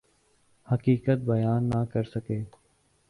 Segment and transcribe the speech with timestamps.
[0.67, 2.39] حقیقت بیان نہ کر سکے۔